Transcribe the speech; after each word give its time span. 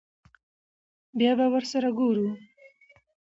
بيا 1.17 1.31
به 1.37 1.45
ور 1.53 1.63
سره 1.71 1.89
ګورو. 1.97 2.27